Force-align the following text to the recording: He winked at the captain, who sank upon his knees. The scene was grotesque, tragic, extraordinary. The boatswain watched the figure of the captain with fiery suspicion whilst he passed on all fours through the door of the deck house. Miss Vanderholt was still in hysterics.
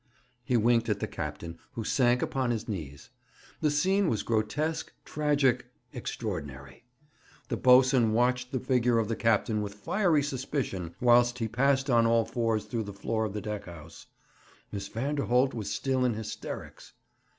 He 0.43 0.57
winked 0.57 0.89
at 0.89 0.99
the 0.99 1.05
captain, 1.07 1.59
who 1.73 1.83
sank 1.83 2.23
upon 2.23 2.49
his 2.49 2.67
knees. 2.67 3.11
The 3.59 3.69
scene 3.69 4.09
was 4.09 4.23
grotesque, 4.23 4.91
tragic, 5.05 5.67
extraordinary. 5.93 6.85
The 7.49 7.57
boatswain 7.57 8.11
watched 8.11 8.51
the 8.51 8.59
figure 8.59 8.97
of 8.97 9.09
the 9.09 9.15
captain 9.15 9.61
with 9.61 9.75
fiery 9.75 10.23
suspicion 10.23 10.95
whilst 10.99 11.37
he 11.37 11.47
passed 11.47 11.87
on 11.87 12.07
all 12.07 12.25
fours 12.25 12.65
through 12.65 12.85
the 12.85 12.93
door 12.93 13.25
of 13.25 13.33
the 13.33 13.41
deck 13.41 13.65
house. 13.65 14.07
Miss 14.71 14.87
Vanderholt 14.89 15.53
was 15.53 15.69
still 15.69 16.03
in 16.03 16.15
hysterics. 16.15 16.93